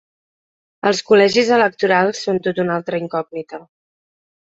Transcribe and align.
Els 0.91 1.01
col·legis 1.09 1.53
electorals 1.59 2.25
són 2.29 2.43
tota 2.49 2.67
una 2.67 2.81
altra 2.81 3.07
incògnita. 3.07 3.65